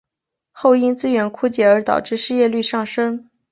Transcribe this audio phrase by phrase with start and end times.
[0.51, 3.29] 后因资源枯竭而导致失业率上升。